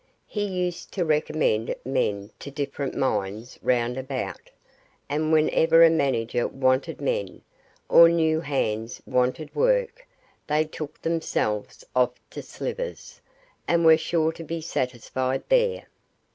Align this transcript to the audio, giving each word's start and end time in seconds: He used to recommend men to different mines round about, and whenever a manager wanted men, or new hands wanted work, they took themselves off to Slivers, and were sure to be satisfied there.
He 0.25 0.43
used 0.45 0.91
to 0.93 1.05
recommend 1.05 1.75
men 1.85 2.31
to 2.39 2.49
different 2.49 2.95
mines 2.97 3.59
round 3.61 3.99
about, 3.99 4.49
and 5.07 5.31
whenever 5.31 5.83
a 5.83 5.91
manager 5.91 6.47
wanted 6.47 6.99
men, 6.99 7.43
or 7.87 8.09
new 8.09 8.41
hands 8.41 8.99
wanted 9.05 9.53
work, 9.53 10.07
they 10.47 10.63
took 10.65 10.99
themselves 11.03 11.85
off 11.95 12.13
to 12.31 12.41
Slivers, 12.41 13.21
and 13.67 13.85
were 13.85 13.95
sure 13.95 14.31
to 14.31 14.43
be 14.43 14.59
satisfied 14.59 15.43
there. 15.49 15.87